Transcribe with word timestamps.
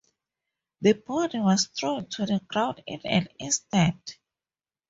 The 0.81 0.93
body 0.93 1.37
was 1.37 1.67
thrown 1.67 2.07
to 2.09 2.25
the 2.25 2.41
ground 2.47 2.81
in 2.87 3.01
an 3.05 3.27
instant. 3.37 4.17